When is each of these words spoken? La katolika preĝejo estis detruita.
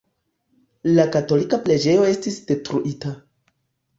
La 0.99 1.05
katolika 1.15 1.59
preĝejo 1.67 2.07
estis 2.13 2.39
detruita. 2.47 3.15